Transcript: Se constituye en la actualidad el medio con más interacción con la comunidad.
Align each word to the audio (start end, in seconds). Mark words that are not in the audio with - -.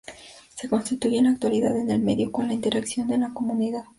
Se 0.55 0.67
constituye 0.67 1.19
en 1.19 1.25
la 1.25 1.29
actualidad 1.29 1.77
el 1.77 2.01
medio 2.01 2.31
con 2.31 2.47
más 2.47 2.55
interacción 2.55 3.05
con 3.07 3.19
la 3.19 3.31
comunidad. 3.35 3.85